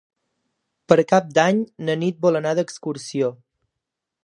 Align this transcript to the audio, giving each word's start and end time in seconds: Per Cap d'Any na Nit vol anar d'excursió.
Per 0.93 0.97
Cap 1.11 1.27
d'Any 1.35 1.59
na 1.89 1.97
Nit 2.05 2.19
vol 2.25 2.41
anar 2.41 2.55
d'excursió. 2.61 3.33